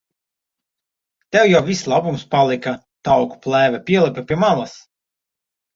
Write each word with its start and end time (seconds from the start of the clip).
Tev 1.35 1.45
jau 1.51 1.61
viss 1.69 1.85
labums 1.93 2.25
palika. 2.33 2.75
Tauku 3.11 3.41
plēve 3.47 3.85
pielipa 3.93 4.29
pie 4.31 4.41
malas. 4.49 4.77